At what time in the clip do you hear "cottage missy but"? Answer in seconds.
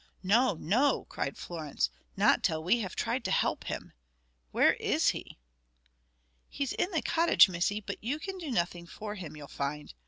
7.03-8.03